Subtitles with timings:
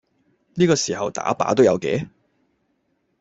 [0.55, 2.07] 呢個時候打靶都有嘅？